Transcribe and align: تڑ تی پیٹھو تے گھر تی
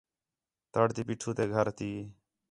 تڑ 0.73 0.87
تی 0.95 1.01
پیٹھو 1.07 1.29
تے 1.37 1.43
گھر 1.53 1.67
تی 1.77 1.91